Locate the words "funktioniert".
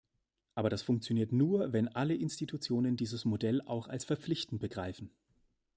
0.81-1.31